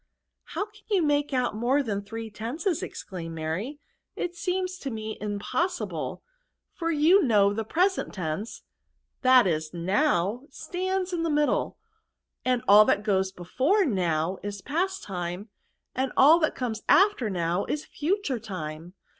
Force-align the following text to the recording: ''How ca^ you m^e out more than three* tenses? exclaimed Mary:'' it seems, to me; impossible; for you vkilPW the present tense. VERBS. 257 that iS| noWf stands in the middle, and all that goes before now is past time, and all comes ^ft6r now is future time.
''How 0.55 0.65
ca^ 0.65 0.81
you 0.89 1.03
m^e 1.03 1.31
out 1.31 1.55
more 1.55 1.83
than 1.83 2.01
three* 2.01 2.31
tenses? 2.31 2.81
exclaimed 2.81 3.35
Mary:'' 3.35 3.79
it 4.15 4.33
seems, 4.35 4.79
to 4.79 4.89
me; 4.89 5.15
impossible; 5.21 6.23
for 6.73 6.89
you 6.89 7.19
vkilPW 7.21 7.55
the 7.55 7.63
present 7.63 8.11
tense. 8.15 8.63
VERBS. 9.23 9.69
257 9.69 9.85
that 9.85 9.99
iS| 9.99 10.03
noWf 10.49 10.51
stands 10.51 11.13
in 11.13 11.21
the 11.21 11.29
middle, 11.29 11.77
and 12.43 12.63
all 12.67 12.83
that 12.85 13.03
goes 13.03 13.31
before 13.31 13.85
now 13.85 14.39
is 14.41 14.61
past 14.63 15.03
time, 15.03 15.49
and 15.93 16.11
all 16.17 16.39
comes 16.49 16.81
^ft6r 16.89 17.31
now 17.31 17.65
is 17.65 17.85
future 17.85 18.39
time. 18.39 18.95